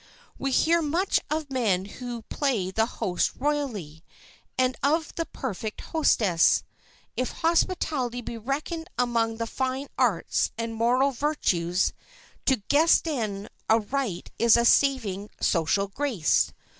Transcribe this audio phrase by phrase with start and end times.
[0.39, 4.03] We hear much of men who play the host royally,
[4.57, 6.63] and of the perfect hostess.
[7.15, 11.93] If hospitality be reckoned among the fine arts and moral virtues,
[12.47, 16.51] to "guesten" aright is a saving social grace.